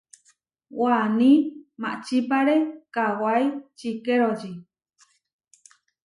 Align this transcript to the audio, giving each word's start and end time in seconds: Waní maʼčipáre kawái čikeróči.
Waní 0.79 1.31
maʼčipáre 1.81 2.55
kawái 2.93 3.45
čikeróči. 3.77 4.51